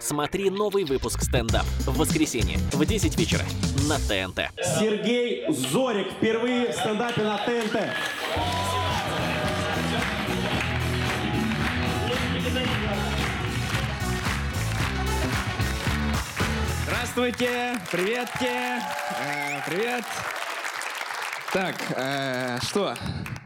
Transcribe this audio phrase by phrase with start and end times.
[0.00, 3.44] Смотри новый выпуск стендап в воскресенье в 10 вечера
[3.88, 4.50] на ТНТ.
[4.78, 7.76] Сергей Зорик впервые в стендапе на ТНТ.
[16.84, 18.48] Здравствуйте, приветки,
[19.20, 20.04] Э, привет.
[21.52, 22.94] Так, э, что?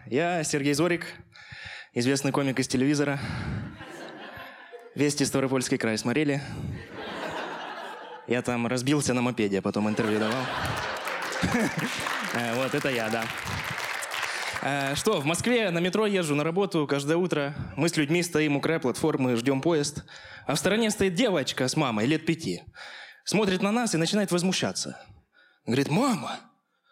[0.06, 1.06] Я Сергей Зорик,
[1.94, 3.18] известный комик из телевизора.
[4.94, 6.42] Вести Ставропольский край смотрели?
[8.26, 10.42] Я там разбился на мопеде, а потом интервью давал.
[12.34, 13.24] Э, Вот, это я, да.
[14.62, 17.54] Э, Что, в Москве на метро езжу на работу каждое утро.
[17.76, 20.04] Мы с людьми стоим у края платформы, ждем поезд.
[20.46, 22.62] А в стороне стоит девочка с мамой лет пяти.
[23.24, 24.98] Смотрит на нас и начинает возмущаться.
[25.66, 26.40] Говорит, мама,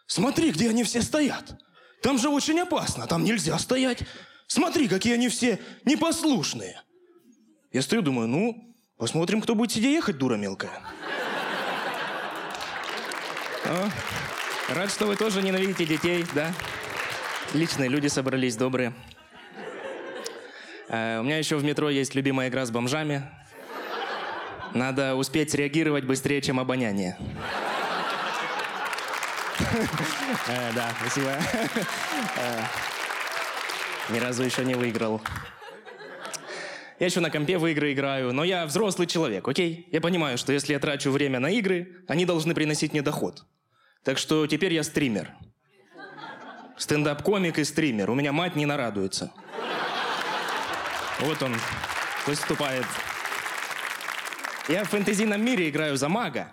[0.05, 1.55] смотри, где они все стоят.
[2.03, 4.03] Там же очень опасно, там нельзя стоять.
[4.47, 6.81] Смотри, какие они все непослушные.
[7.71, 10.71] Я стою, думаю, ну, посмотрим, кто будет сидеть ехать, дура мелкая.
[13.65, 13.89] О,
[14.73, 16.53] рад, что вы тоже ненавидите детей, да?
[17.53, 18.93] Личные люди собрались, добрые.
[20.89, 23.23] Э, у меня еще в метро есть любимая игра с бомжами.
[24.73, 27.17] Надо успеть среагировать быстрее, чем обоняние.
[30.47, 31.31] Э, Да, спасибо.
[32.35, 32.63] Э,
[34.09, 35.21] Ни разу еще не выиграл.
[37.01, 39.87] Я еще на компе в игры играю, но я взрослый человек, окей?
[39.91, 43.43] Я понимаю, что если я трачу время на игры, они должны приносить мне доход.
[44.03, 45.31] Так что теперь я стример.
[46.77, 48.11] Стендап-комик и стример.
[48.11, 49.31] У меня мать не нарадуется.
[51.21, 51.55] Вот он
[52.27, 52.85] выступает.
[54.67, 56.51] Я в фэнтезийном мире играю за мага.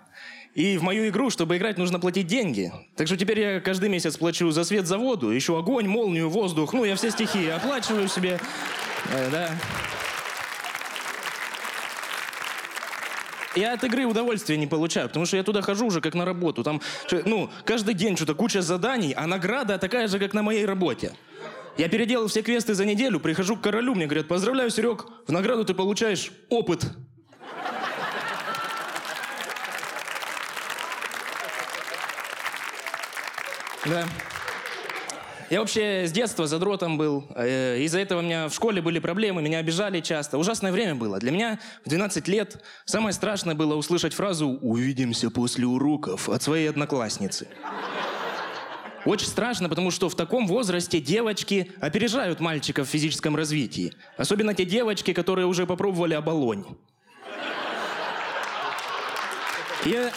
[0.55, 2.73] И в мою игру, чтобы играть, нужно платить деньги.
[2.95, 6.73] Так что теперь я каждый месяц плачу за свет, за воду, еще огонь, молнию, воздух.
[6.73, 8.39] Ну, я все стихии оплачиваю себе.
[9.13, 9.51] Э, да.
[13.55, 16.63] Я от игры удовольствия не получаю, потому что я туда хожу уже как на работу.
[16.63, 16.81] Там,
[17.25, 21.13] ну, каждый день что-то куча заданий, а награда такая же, как на моей работе.
[21.77, 25.65] Я переделал все квесты за неделю, прихожу к королю, мне говорят, поздравляю, Серег, в награду
[25.65, 26.85] ты получаешь опыт.
[33.85, 34.05] Да.
[35.49, 37.25] Я вообще с детства задротом был.
[37.35, 40.37] Э, Из-за этого у меня в школе были проблемы, меня обижали часто.
[40.37, 41.17] Ужасное время было.
[41.19, 46.69] Для меня в 12 лет самое страшное было услышать фразу «Увидимся после уроков» от своей
[46.69, 47.47] одноклассницы.
[49.05, 53.93] Очень страшно, потому что в таком возрасте девочки опережают мальчиков в физическом развитии.
[54.17, 56.65] Особенно те девочки, которые уже попробовали оболонь.
[59.83, 60.11] Я...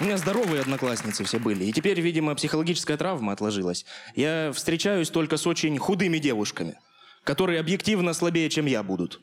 [0.00, 1.64] У меня здоровые одноклассницы все были.
[1.64, 3.86] И теперь, видимо, психологическая травма отложилась.
[4.14, 6.78] Я встречаюсь только с очень худыми девушками,
[7.24, 9.20] которые объективно слабее, чем я будут.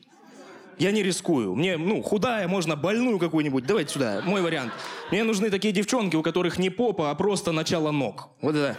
[0.76, 1.54] Я не рискую.
[1.54, 3.64] Мне, ну, худая, можно больную какую-нибудь.
[3.64, 4.72] Давайте сюда, мой вариант.
[5.12, 8.30] Мне нужны такие девчонки, у которых не попа, а просто начало ног.
[8.42, 8.76] Вот это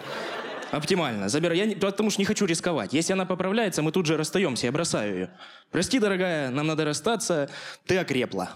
[0.71, 1.29] оптимально.
[1.29, 1.57] Забираю.
[1.57, 2.91] Я не- потому что не хочу рисковать.
[2.91, 5.29] Если она поправляется, мы тут же расстаемся, я бросаю ее.
[5.71, 7.49] Прости, дорогая, нам надо расстаться.
[7.85, 8.49] Ты окрепла.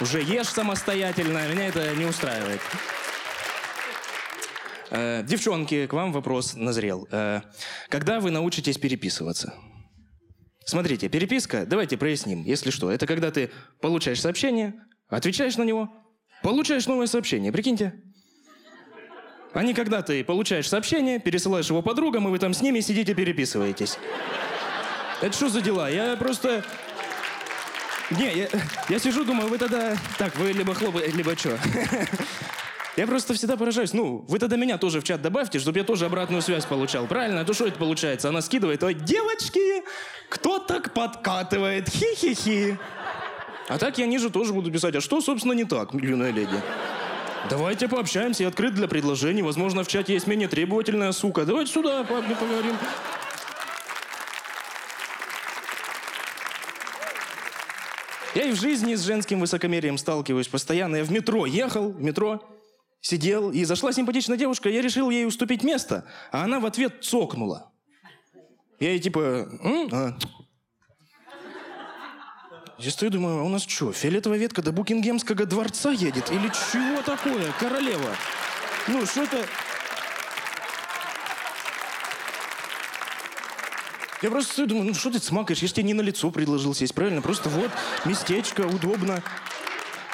[0.00, 2.60] Уже ешь самостоятельно, меня это не устраивает.
[4.90, 7.06] Э, девчонки, к вам вопрос назрел.
[7.12, 7.42] Э,
[7.88, 9.54] когда вы научитесь переписываться?
[10.64, 12.90] Смотрите, переписка, давайте проясним, если что.
[12.90, 13.50] Это когда ты
[13.80, 14.74] получаешь сообщение,
[15.08, 15.90] отвечаешь на него,
[16.42, 17.94] получаешь новое сообщение, прикиньте.
[19.52, 23.14] А не когда ты получаешь сообщение, пересылаешь его подругам, и вы там с ними сидите
[23.14, 23.98] переписываетесь.
[25.20, 25.90] Это что за дела?
[25.90, 26.64] Я просто...
[28.10, 28.48] Не, я,
[28.88, 29.96] я сижу, думаю, вы тогда...
[30.18, 31.58] Так, вы либо хлопаете, либо что?
[32.96, 33.92] Я просто всегда поражаюсь.
[33.92, 37.06] Ну, вы тогда меня тоже в чат добавьте, чтобы я тоже обратную связь получал.
[37.06, 37.40] Правильно?
[37.40, 38.28] А то что это получается?
[38.28, 39.84] Она скидывает, ой, девочки,
[40.28, 41.88] кто так подкатывает?
[41.88, 42.76] Хи-хи-хи.
[43.68, 44.96] А так я ниже тоже буду писать.
[44.96, 46.60] А что, собственно, не так, юная леди?
[47.48, 49.42] Давайте пообщаемся, я открыт для предложений.
[49.42, 51.46] Возможно, в чате есть менее требовательная сука.
[51.46, 52.76] Давайте сюда по- поговорим.
[58.34, 60.96] Я и в жизни с женским высокомерием сталкиваюсь постоянно.
[60.96, 62.40] Я в метро ехал, в метро
[63.00, 67.72] сидел, и зашла симпатичная девушка, я решил ей уступить место, а она в ответ цокнула.
[68.78, 69.48] Я ей типа...
[69.62, 69.88] «М?
[69.92, 70.18] А».
[72.78, 76.30] Я стою, думаю, а у нас что, фиолетовая ветка до Букингемского дворца едет?
[76.30, 78.16] Или чего такое, королева?
[78.88, 79.26] Ну, что
[84.22, 85.60] Я просто стою, думаю, ну что ты смакаешь?
[85.60, 87.22] Я ж тебе не на лицо предложил сесть, правильно?
[87.22, 87.70] Просто вот,
[88.04, 89.22] местечко, удобно.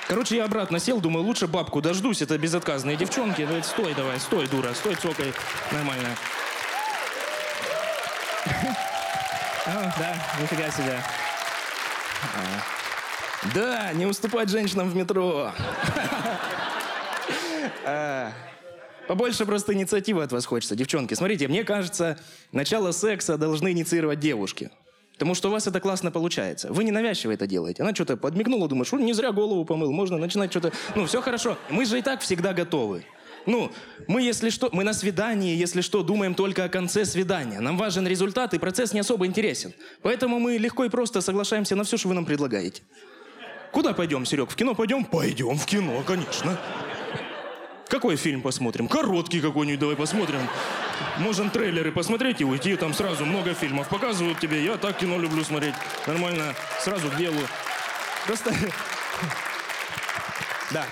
[0.07, 3.45] Короче, я обратно сел, думаю, лучше бабку дождусь, это безотказные девчонки.
[3.45, 5.33] Давай, стой давай, стой, дура, стой, цокай.
[5.73, 6.09] Нормально.
[9.69, 11.03] А, да, нифига себе.
[12.23, 12.63] А.
[13.53, 15.53] Да, не уступать женщинам в метро.
[19.09, 20.75] Побольше просто инициативы от вас хочется.
[20.75, 22.19] Девчонки, смотрите, мне кажется,
[22.53, 24.71] начало секса должны инициировать девушки.
[25.13, 26.71] Потому что у вас это классно получается.
[26.71, 27.83] Вы не навязчиво это делаете.
[27.83, 30.73] Она что-то подмигнула, думаешь, не зря голову помыл, можно начинать что-то...
[30.95, 31.57] Ну, все хорошо.
[31.71, 33.05] Мы же и так всегда готовы.
[33.47, 33.71] Ну,
[34.09, 37.61] мы, если что, мы на свидании, если что, думаем только о конце свидания.
[37.61, 39.73] Нам важен результат, и процесс не особо интересен.
[40.03, 42.83] Поэтому мы легко и просто соглашаемся на все, что вы нам предлагаете.
[43.73, 44.51] Куда пойдем, Серег?
[44.51, 45.05] В кино пойдем?
[45.05, 46.59] Пойдем в кино, конечно.
[47.89, 48.89] Какой фильм посмотрим?
[48.89, 50.41] Короткий какой-нибудь давай посмотрим.
[51.19, 52.75] Можем трейлеры посмотреть и уйти.
[52.77, 54.65] Там сразу много фильмов показывают тебе.
[54.65, 55.75] Я так кино люблю смотреть.
[56.07, 56.55] Нормально.
[56.81, 57.41] Сразу к делу.
[58.27, 58.53] Просто...
[60.73, 60.85] Да.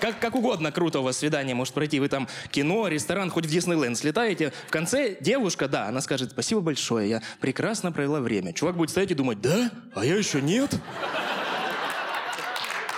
[0.00, 1.98] Как, как угодно круто у вас свидание может пройти.
[1.98, 4.52] Вы там кино, ресторан, хоть в Диснейленд слетаете.
[4.68, 8.52] В конце девушка, да, она скажет, спасибо большое, я прекрасно провела время.
[8.54, 9.70] Чувак будет стоять и думать, да?
[9.94, 10.74] А я еще нет?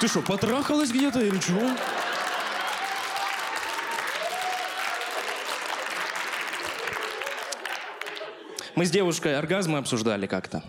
[0.01, 1.63] Ты что, потрахалась где-то или чего?
[8.75, 10.63] Мы с девушкой оргазмы обсуждали как-то.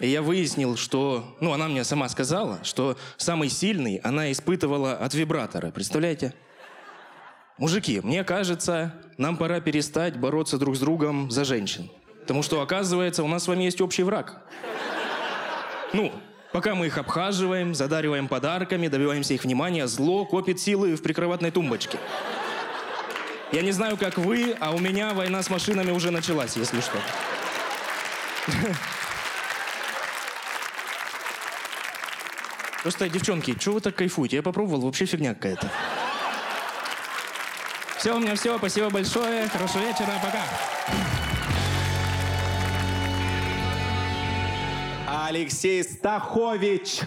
[0.00, 1.36] И я выяснил, что...
[1.40, 5.72] Ну, она мне сама сказала, что самый сильный она испытывала от вибратора.
[5.72, 6.34] Представляете?
[7.58, 11.90] Мужики, мне кажется, нам пора перестать бороться друг с другом за женщин.
[12.20, 14.40] Потому что, оказывается, у нас с вами есть общий враг.
[15.92, 16.12] Ну,
[16.52, 21.98] пока мы их обхаживаем, задариваем подарками, добиваемся их внимания, зло копит силы в прикроватной тумбочке.
[23.50, 26.98] Я не знаю, как вы, а у меня война с машинами уже началась, если что.
[32.82, 34.36] Просто, девчонки, чего вы так кайфуете?
[34.36, 35.70] Я попробовал, вообще фигня какая-то.
[37.98, 38.56] Все, у меня все.
[38.58, 39.48] Спасибо большое.
[39.48, 40.12] Хорошего вечера.
[40.22, 40.44] Пока.
[45.26, 47.00] Алексей Стахович.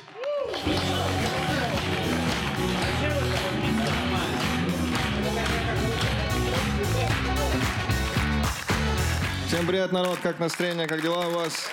[9.52, 11.68] Всем привет, народ, как настроение, как дела у вас?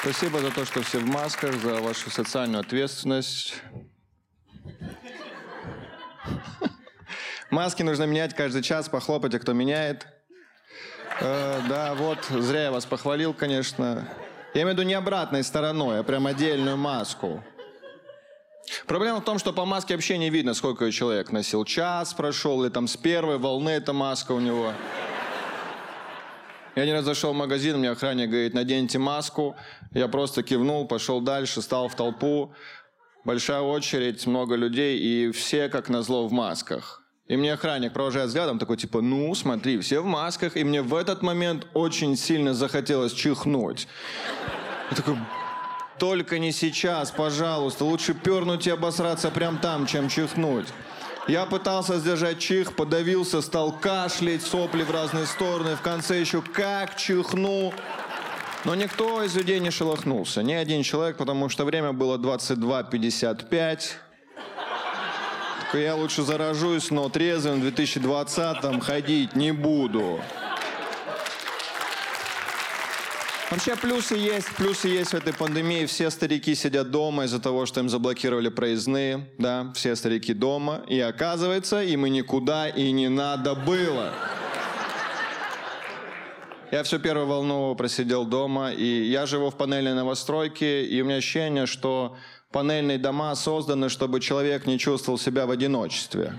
[0.00, 3.54] Спасибо за то, что все в масках, за вашу социальную ответственность.
[7.50, 10.08] Маски нужно менять каждый час, похлопайте, кто меняет.
[11.20, 14.08] Э, да, вот, зря я вас похвалил, конечно.
[14.54, 17.44] Я имею в виду не обратной стороной, а прям отдельную маску.
[18.88, 21.64] Проблема в том, что по маске вообще не видно, сколько человек носил.
[21.64, 24.72] Час прошел, или там с первой волны эта маска у него.
[26.74, 29.56] Я один раз зашел в магазин, мне охранник говорит, наденьте маску.
[29.92, 32.54] Я просто кивнул, пошел дальше, стал в толпу.
[33.24, 37.02] Большая очередь, много людей, и все, как назло, в масках.
[37.28, 40.94] И мне охранник провожает взглядом, такой типа, ну, смотри, все в масках, и мне в
[40.94, 43.86] этот момент очень сильно захотелось чихнуть.
[44.90, 45.18] Я такой,
[45.98, 50.66] только не сейчас, пожалуйста, лучше пернуть и обосраться прям там, чем чихнуть.
[51.28, 55.76] Я пытался сдержать чих, подавился, стал кашлять, сопли в разные стороны.
[55.76, 57.72] В конце еще как чихну.
[58.64, 60.42] Но никто из людей не шелохнулся.
[60.42, 63.80] Ни один человек, потому что время было 22.55.
[65.74, 70.20] Я лучше заражусь, но трезвым в 2020-м ходить не буду.
[73.52, 75.84] Вообще плюсы есть, плюсы есть в этой пандемии.
[75.84, 79.28] Все старики сидят дома из-за того, что им заблокировали проездные.
[79.36, 80.80] Да, все старики дома.
[80.88, 84.14] И оказывается, им и никуда и не надо было.
[86.70, 91.16] Я всю первую волну просидел дома, и я живу в панельной новостройке, и у меня
[91.16, 92.16] ощущение, что
[92.52, 96.38] панельные дома созданы, чтобы человек не чувствовал себя в одиночестве.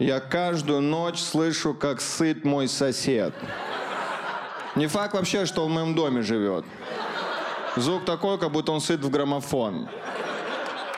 [0.00, 3.32] Я каждую ночь слышу, как сыт мой сосед.
[4.74, 6.64] Не факт вообще, что он в моем доме живет.
[7.76, 9.88] Звук такой, как будто он сыт в граммофон.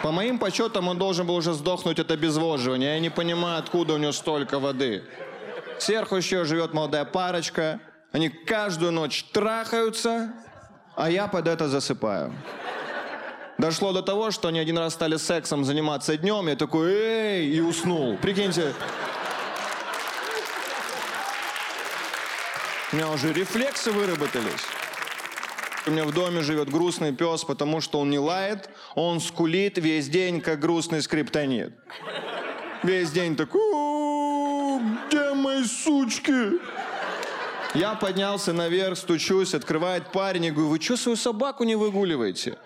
[0.02, 2.94] По моим подсчетам, он должен был уже сдохнуть от обезвоживания.
[2.94, 5.02] Я не понимаю, откуда у него столько воды.
[5.78, 7.80] Сверху еще живет молодая парочка.
[8.12, 10.32] Они каждую ночь трахаются,
[10.94, 12.32] а я под это засыпаю.
[13.58, 16.48] Дошло до того, что они один раз стали сексом заниматься днем.
[16.48, 18.16] Я такой, эй, и уснул.
[18.18, 18.74] Прикиньте,
[22.94, 24.62] У меня уже рефлексы выработались.
[25.84, 30.06] У меня в доме живет грустный пес, потому что он не лает, он скулит весь
[30.06, 31.72] день, как грустный скриптонит.
[32.84, 33.60] Весь день такой,
[35.08, 36.60] где мои сучки?
[37.74, 42.58] Я поднялся наверх, стучусь, открывает парень и говорю, вы что свою собаку не выгуливаете?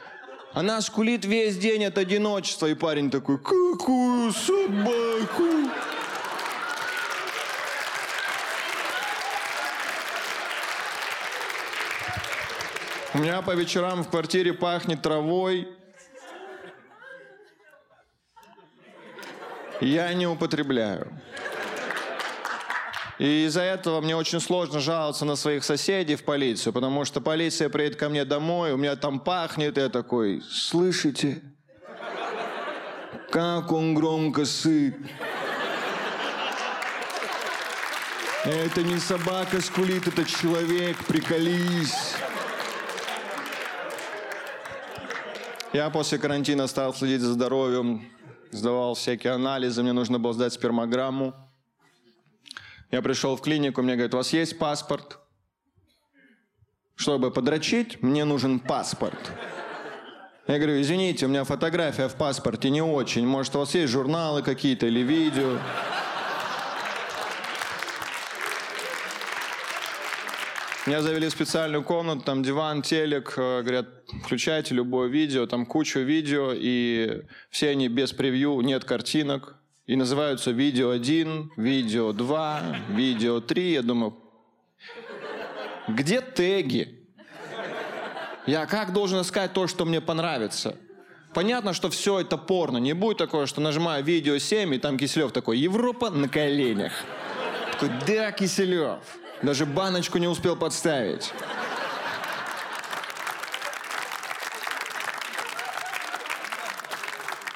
[0.52, 5.44] Она скулит весь день от одиночества, и парень такой, какую собаку?
[13.18, 15.66] У меня по вечерам в квартире пахнет травой.
[19.80, 21.20] Я не употребляю.
[23.18, 27.68] И из-за этого мне очень сложно жаловаться на своих соседей в полицию, потому что полиция
[27.68, 31.42] приедет ко мне домой, у меня там пахнет, и я такой, слышите?
[33.32, 34.94] Как он громко сыт.
[38.44, 42.14] Это не собака скулит, это человек, приколись.
[45.74, 48.10] Я после карантина стал следить за здоровьем,
[48.50, 51.34] сдавал всякие анализы, мне нужно было сдать спермограмму.
[52.90, 55.18] Я пришел в клинику, мне говорят, у вас есть паспорт?
[56.94, 59.32] Чтобы подрочить, мне нужен паспорт.
[60.46, 63.26] Я говорю, извините, у меня фотография в паспорте не очень.
[63.26, 65.58] Может, у вас есть журналы какие-то или видео?
[70.88, 73.88] Меня завели в специальную комнату, там диван, телек, э, говорят,
[74.24, 79.56] включайте любое видео, там куча видео, и все они без превью, нет картинок.
[79.84, 83.72] И называются видео 1, видео 2, видео 3.
[83.72, 84.16] Я думаю,
[85.88, 87.06] где теги?
[88.46, 90.74] Я как должен искать то, что мне понравится?
[91.34, 92.78] Понятно, что все это порно.
[92.78, 96.92] Не будет такое, что нажимаю видео 7, и там Киселев такой, Европа на коленях.
[97.72, 99.00] Такой, да, Киселев.
[99.42, 101.32] Даже баночку не успел подставить.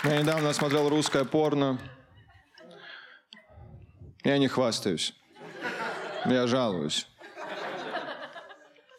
[0.04, 1.78] Я недавно смотрел русское порно.
[4.24, 5.14] Я не хвастаюсь.
[6.24, 7.06] Я жалуюсь.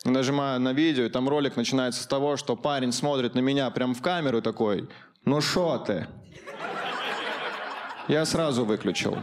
[0.04, 3.94] Нажимаю на видео, и там ролик начинается с того, что парень смотрит на меня прям
[3.96, 4.90] в камеру такой,
[5.24, 6.08] ну шо ты?
[8.10, 9.18] Я сразу выключил.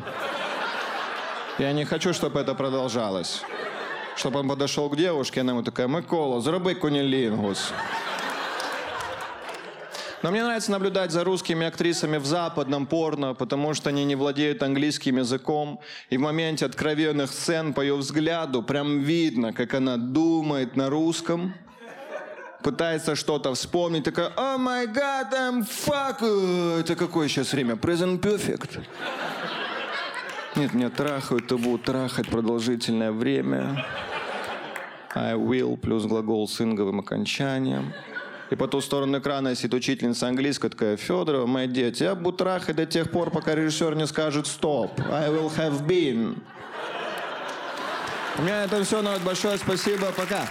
[1.61, 3.43] Я не хочу, чтобы это продолжалось.
[4.17, 7.75] Чтобы он подошел к девушке, она ему такая, Микола, зроби кунилингус.
[10.23, 14.63] Но мне нравится наблюдать за русскими актрисами в западном порно, потому что они не владеют
[14.63, 15.81] английским языком.
[16.09, 21.53] И в моменте откровенных сцен по ее взгляду прям видно, как она думает на русском,
[22.63, 26.81] пытается что-то вспомнить, такая, о май гад, I'm fuck.
[26.81, 27.75] Это какое сейчас время?
[27.75, 28.81] Present perfect.
[30.57, 33.85] Нет, меня трахают, то будут трахать продолжительное время.
[35.15, 37.93] I will плюс глагол с инговым окончанием.
[38.51, 42.77] И по ту сторону экрана сидит учительница английского, такая, Федорова, мои дети, я буду трахать
[42.77, 45.01] до тех пор, пока режиссер не скажет стоп.
[45.11, 46.43] I will have been.
[48.39, 49.21] У меня это все, народ.
[49.23, 50.07] Большое спасибо.
[50.17, 50.49] Пока.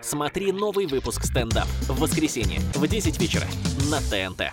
[0.00, 3.46] Смотри новый выпуск стендап в воскресенье в 10 вечера
[3.90, 4.52] на ТНТ.